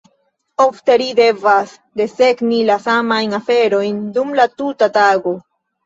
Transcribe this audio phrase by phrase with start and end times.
[0.63, 5.41] Ofte, ri devas desegni la samajn aferojn dum la tuta tago.